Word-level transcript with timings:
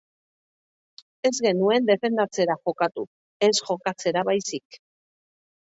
Ez 1.31 1.33
genuen 1.47 1.85
defendatzera 1.91 2.57
jokatu, 2.63 3.07
ez 3.49 3.53
jokatzera 3.61 4.29
baizik. 4.31 4.83